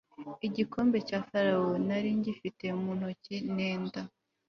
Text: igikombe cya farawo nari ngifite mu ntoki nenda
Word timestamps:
igikombe 0.47 0.97
cya 1.07 1.19
farawo 1.29 1.71
nari 1.87 2.09
ngifite 2.19 2.65
mu 2.81 2.91
ntoki 2.97 3.35
nenda 3.55 4.01